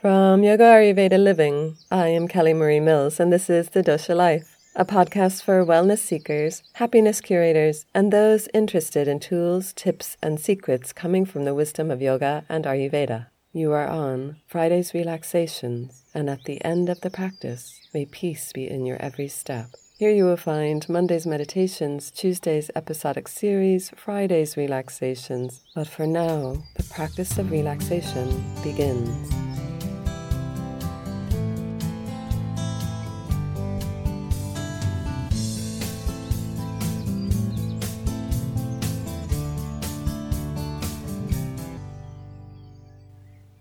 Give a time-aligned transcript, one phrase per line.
[0.00, 4.56] From Yoga Ayurveda Living, I am Kelly Marie Mills, and this is The Dosha Life,
[4.76, 10.92] a podcast for wellness seekers, happiness curators, and those interested in tools, tips, and secrets
[10.92, 13.26] coming from the wisdom of yoga and Ayurveda.
[13.52, 18.70] You are on Friday's relaxations, and at the end of the practice, may peace be
[18.70, 19.66] in your every step.
[19.98, 25.64] Here you will find Monday's meditations, Tuesday's episodic series, Friday's relaxations.
[25.74, 29.57] But for now, the practice of relaxation begins.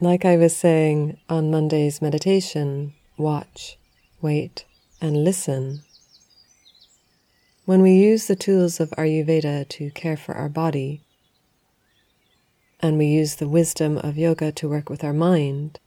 [0.00, 3.78] Like I was saying on Monday's meditation, watch,
[4.20, 4.64] wait,
[5.00, 5.82] and listen
[7.68, 11.02] when we use the tools of Ayurveda to care for our body,
[12.80, 15.78] and we use the wisdom of yoga to work with our mind,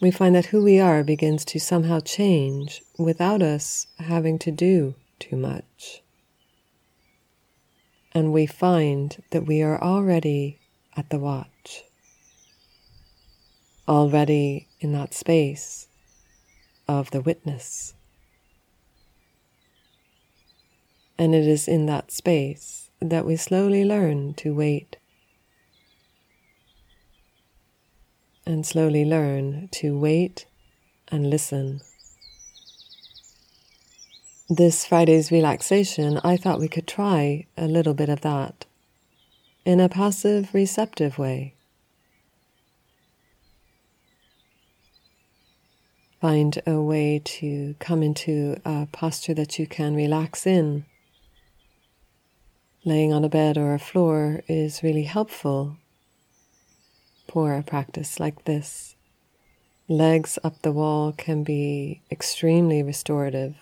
[0.00, 4.94] we find that who we are begins to somehow change without us having to do
[5.18, 6.02] too much.
[8.14, 10.58] And we find that we are already
[10.96, 11.82] at the watch,
[13.90, 15.88] already in that space
[16.86, 17.92] of the witness.
[21.18, 24.96] And it is in that space that we slowly learn to wait
[28.46, 30.46] and slowly learn to wait
[31.08, 31.80] and listen.
[34.48, 38.66] This Friday's relaxation, I thought we could try a little bit of that
[39.64, 41.54] in a passive, receptive way.
[46.20, 50.84] Find a way to come into a posture that you can relax in
[52.84, 55.76] laying on a bed or a floor is really helpful
[57.28, 58.96] for a practice like this.
[59.88, 63.56] Legs up the wall can be extremely restorative.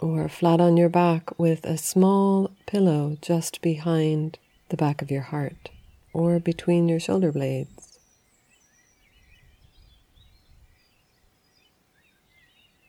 [0.00, 4.38] Or flat on your back with a small pillow just behind
[4.70, 5.68] the back of your heart
[6.12, 7.91] or between your shoulder blades.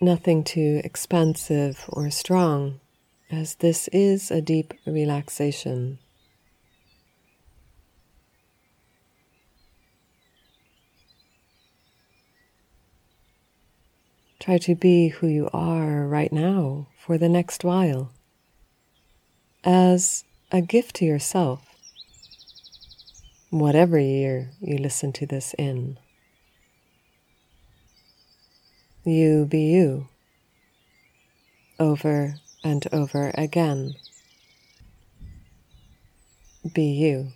[0.03, 2.80] Nothing too expansive or strong,
[3.31, 6.00] as this is a deep relaxation.
[14.40, 18.12] Try to be who you are right now for the next while,
[19.64, 21.66] as a gift to yourself,
[23.50, 25.97] whatever year you listen to this in.
[29.06, 30.08] You be you.
[31.78, 33.96] Over and over again.
[36.74, 37.34] Be you.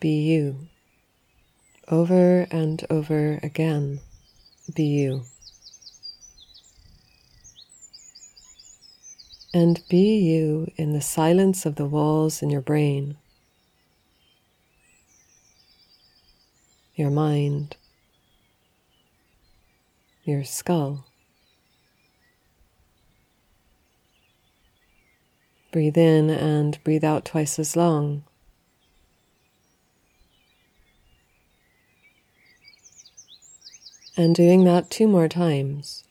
[0.00, 0.68] Be you.
[1.88, 4.00] Over and over again.
[4.74, 5.24] Be you.
[9.58, 13.16] And be you in the silence of the walls in your brain,
[16.94, 17.76] your mind,
[20.22, 21.06] your skull.
[25.72, 28.22] Breathe in and breathe out twice as long.
[34.16, 36.04] And doing that two more times.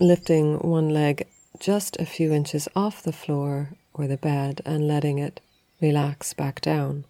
[0.00, 1.26] Lifting one leg
[1.58, 5.40] just a few inches off the floor or the bed and letting it
[5.80, 7.04] relax back down.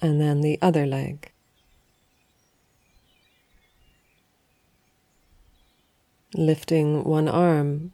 [0.00, 1.32] And then the other leg.
[6.32, 7.90] Lifting one arm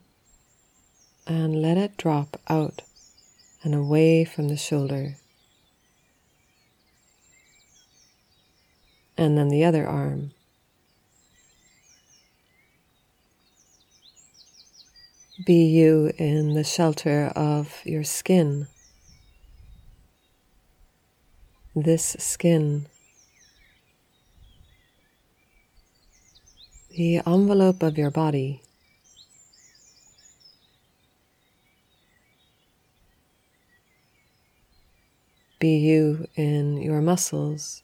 [1.25, 2.83] and let it drop out
[3.63, 5.17] and away from the shoulder.
[9.17, 10.33] And then the other arm.
[15.45, 18.67] Be you in the shelter of your skin.
[21.75, 22.87] This skin.
[26.89, 28.63] The envelope of your body.
[35.59, 37.83] Be you in your muscles,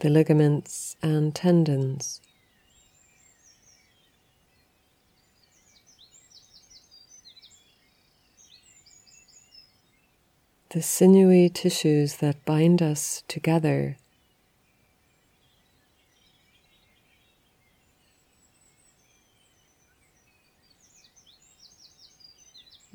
[0.00, 2.20] the ligaments and tendons.
[10.70, 13.96] The sinewy tissues that bind us together.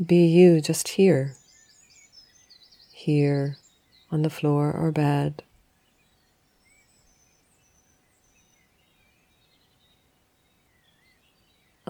[0.03, 1.35] Be you just here,
[2.91, 3.57] here
[4.11, 5.43] on the floor or bed.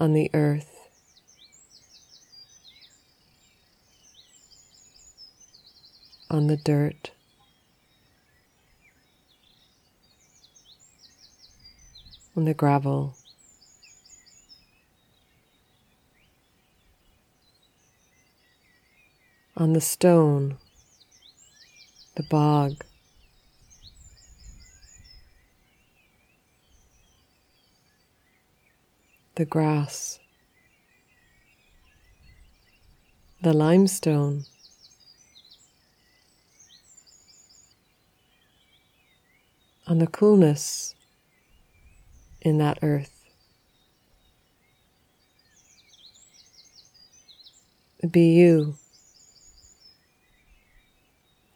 [0.02, 0.88] On the earth.
[6.28, 7.12] On the dirt.
[12.36, 13.14] On the gravel.
[19.56, 20.58] On the stone
[22.16, 22.84] the bog.
[29.34, 30.18] The grass,
[33.40, 34.44] the limestone,
[39.86, 40.94] on the coolness
[42.42, 43.24] in that earth.
[48.10, 48.74] Be you.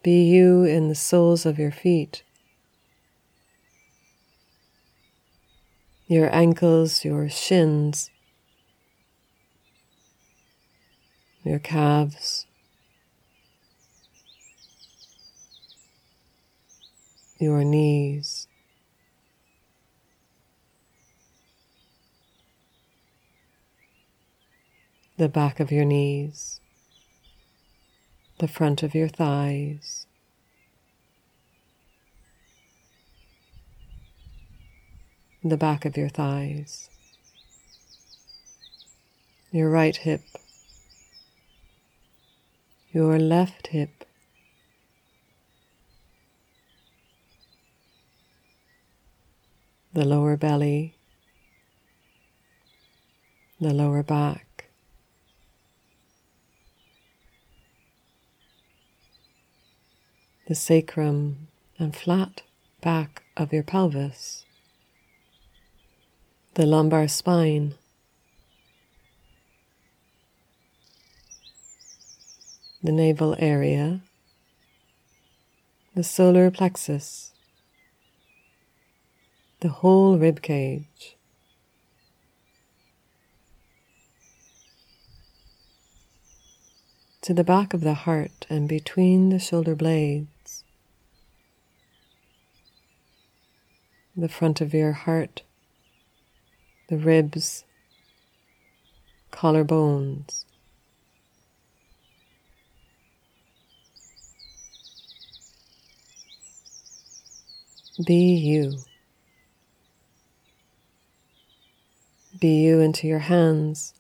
[0.03, 2.23] Be you in the soles of your feet,
[6.07, 8.11] your ankles, your shins,
[11.45, 12.47] your calves,
[17.39, 18.49] your knees.
[25.19, 26.61] The back of your knees
[28.39, 30.07] the front of your thighs.
[35.49, 36.91] The back of your thighs,
[39.53, 40.23] your right hip,
[42.91, 44.05] your left hip,
[49.93, 50.97] the lower belly,
[53.61, 54.43] the lower back.
[60.49, 62.43] the sacrum and flat
[62.81, 64.45] back of your pelvis,
[66.57, 67.75] the lumbar spine,
[72.83, 74.01] the navel area,
[75.95, 77.35] the solar plexus,
[79.61, 81.19] the whole rib cage.
[87.21, 90.65] To the back of the heart and between the shoulder blades.
[94.17, 95.43] the front of your heart,
[96.89, 97.65] the ribs,
[99.33, 100.45] collarbones.
[108.05, 108.79] Be you.
[112.39, 113.95] Be you into your hands.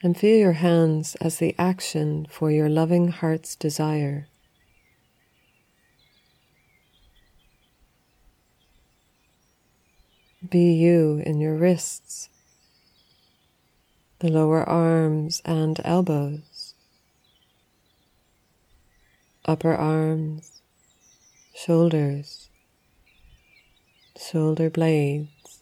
[0.00, 4.27] And feel your hands as the action for your loving heart's desire.
[10.46, 12.28] Be you in your wrists,
[14.20, 16.74] the lower arms and elbows,
[19.44, 20.62] upper arms,
[21.56, 22.50] shoulders,
[24.16, 25.60] shoulder blades,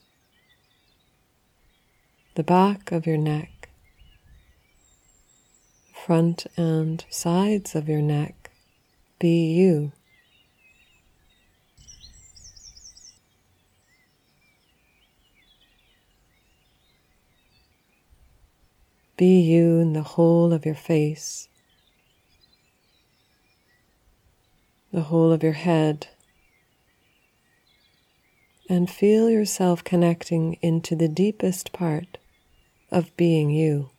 [2.35, 3.71] the back of your neck,
[6.04, 8.50] front and sides of your neck.
[9.18, 9.92] Be you.
[19.16, 21.49] Be you in the whole of your face,
[24.92, 26.08] the whole of your head,
[28.68, 32.18] and feel yourself connecting into the deepest part
[32.90, 33.90] of being you.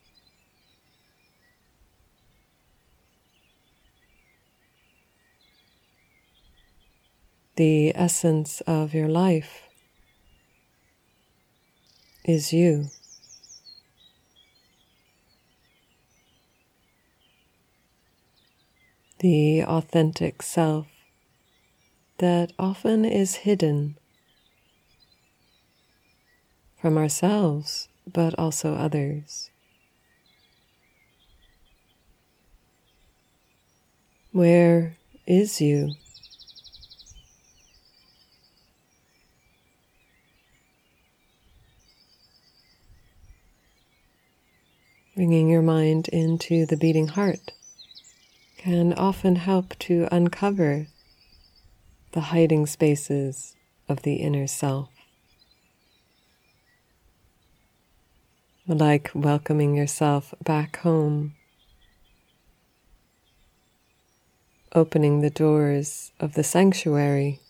[7.56, 9.62] The essence of your life
[12.24, 12.90] is you.
[19.18, 20.86] the authentic self
[22.18, 23.96] that often is hidden
[26.80, 29.50] from ourselves, but also others.
[34.30, 34.96] Where
[35.26, 35.94] is you?
[45.16, 47.57] Bringing your mind into the beating heart
[48.68, 50.88] can often help to uncover
[52.12, 53.56] the hiding spaces
[53.88, 54.90] of the inner self.
[58.66, 61.34] Like welcoming yourself back home,
[64.74, 67.40] opening the doors of the sanctuary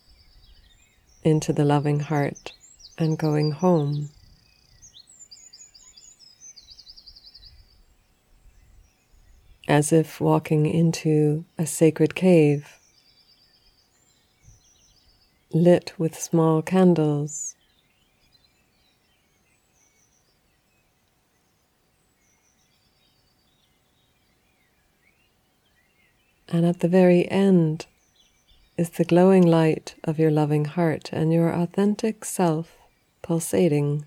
[1.23, 2.53] into the loving heart
[2.97, 4.09] and going home.
[9.69, 12.79] As if walking into a sacred cave
[15.53, 17.55] lit with small candles.
[26.47, 27.85] And at the very end
[28.75, 32.75] is the glowing light of your loving heart and your authentic self
[33.21, 34.05] pulsating.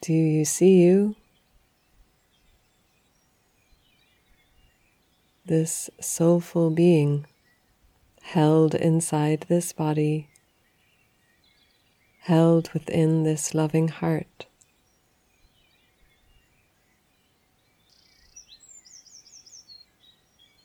[0.00, 1.16] Do you see you?
[5.44, 7.26] This soulful being
[8.22, 10.28] held inside this body,
[12.20, 14.46] held within this loving heart.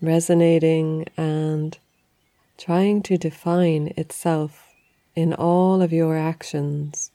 [0.01, 1.77] Resonating and
[2.57, 4.67] trying to define itself
[5.15, 7.09] in all of your actions,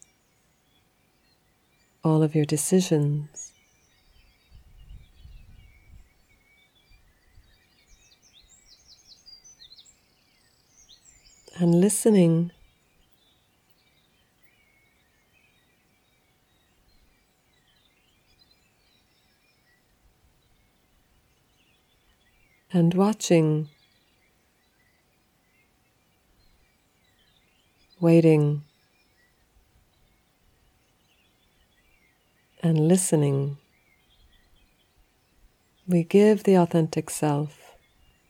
[2.04, 3.52] all of your decisions.
[11.60, 12.52] And listening.
[22.72, 23.68] And watching.
[28.00, 28.67] Waiting
[32.62, 33.58] and listening.
[35.86, 37.76] We give the authentic self,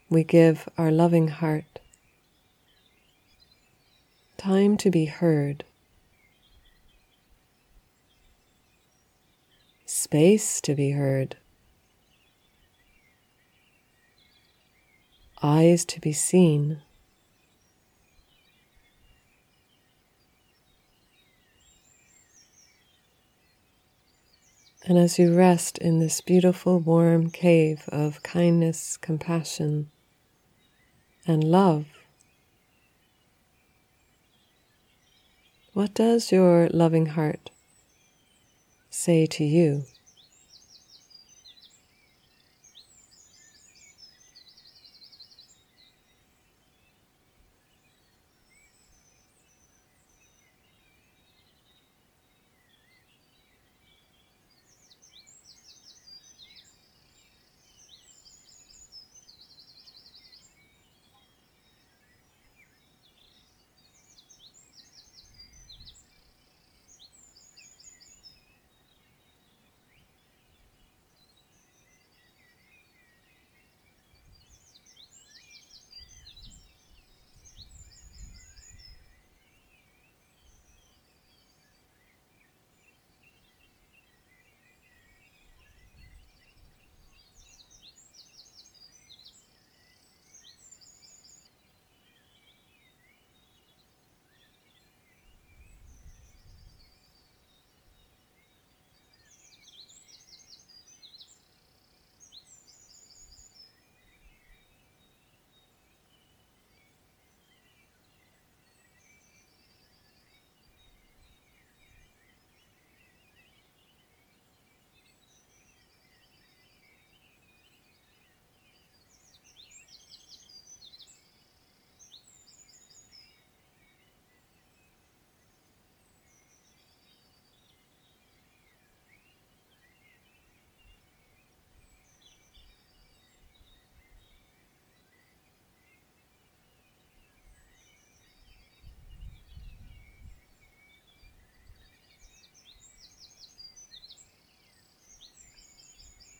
[0.08, 1.80] we give our loving heart
[4.38, 5.64] time to be heard,
[9.84, 11.36] space to be heard,
[15.42, 16.80] eyes to be seen.
[24.84, 29.90] And as you rest in this beautiful, warm cave of kindness, compassion,
[31.26, 31.86] and love,
[35.72, 37.50] what does your loving heart
[38.88, 39.84] say to you?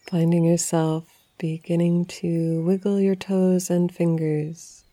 [0.08, 1.04] Finding yourself
[1.36, 4.84] beginning to wiggle your toes and fingers,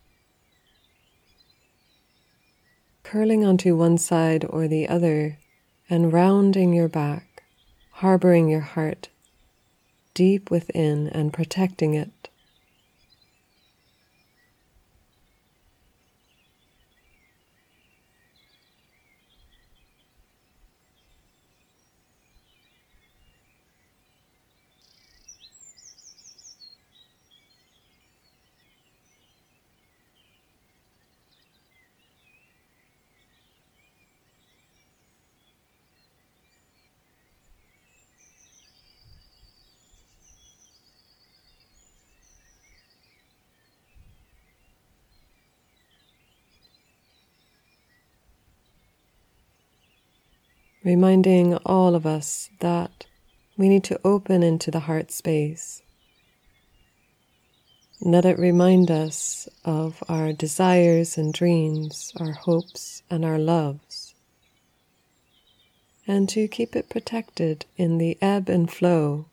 [3.03, 5.39] curling onto one side or the other,
[5.89, 7.43] and rounding your back,
[7.91, 9.07] harboring your heart
[10.15, 12.29] deep within and protecting it.
[50.86, 53.08] Reminding all of us that
[53.58, 55.82] we need to open into the heart space.
[58.00, 64.13] Let it remind us of our desires and dreams, our hopes and our loves,
[66.06, 69.25] and to keep it protected in the ebb and flow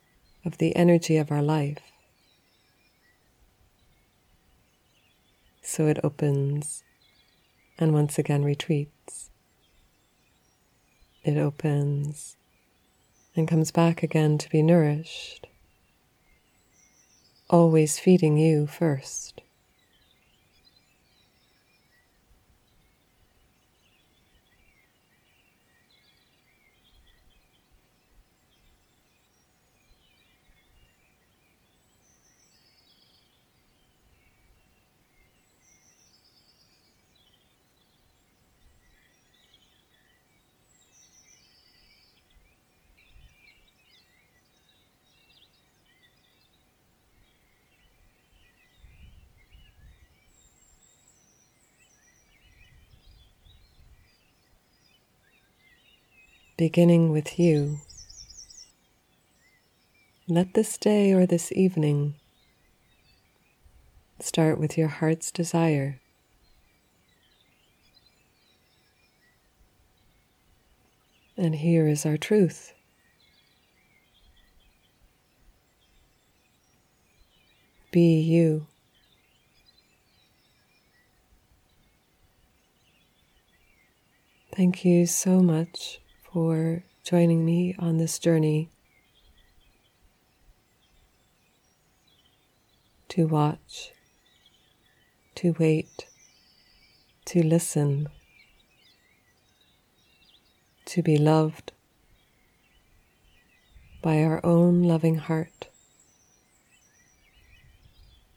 [0.47, 1.83] of the energy of our life.
[5.61, 6.83] So it opens
[7.79, 9.02] and once again retreats.
[11.25, 12.37] It opens
[13.37, 15.47] and comes back again to be nourished,
[17.49, 19.41] always feeding you first.
[56.57, 57.79] Beginning with you.
[60.29, 62.15] Let this day or this evening
[64.21, 65.99] start with your heart's desire.
[71.37, 72.75] And here is our truth.
[77.91, 78.67] Be you.
[84.55, 86.02] Thank you so much
[86.33, 88.71] for joining me on this journey
[93.09, 93.93] to watch,
[95.35, 96.07] to wait,
[97.27, 98.09] to listen,
[100.87, 101.73] to be loved
[104.01, 105.69] by our own loving heart.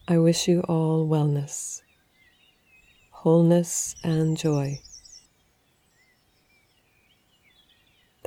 [0.08, 1.82] I wish you all wellness,
[3.12, 4.82] wholeness, and joy.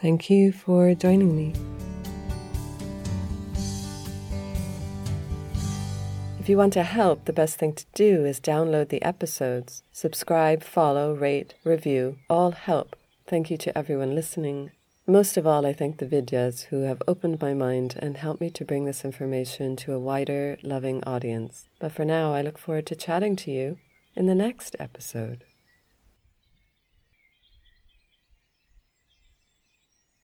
[0.00, 1.52] Thank you for joining me.
[6.38, 9.82] If you want to help, the best thing to do is download the episodes.
[9.90, 12.18] Subscribe, follow, rate, review.
[12.30, 12.94] All help.
[13.26, 14.70] Thank you to everyone listening.
[15.04, 18.50] Most of all, I thank the Vidyas who have opened my mind and helped me
[18.50, 21.68] to bring this information to a wider, loving audience.
[21.80, 23.78] But for now, I look forward to chatting to you
[24.14, 25.44] in the next episode.